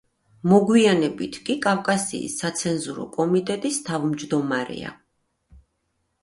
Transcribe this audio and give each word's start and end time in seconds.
მოგვიანებით 0.51 1.35
კი 1.49 1.55
კავკასიის 1.65 2.37
საცენზურო 2.43 3.05
კომიტეტის 3.19 3.79
თავჯდომარეა. 3.91 4.97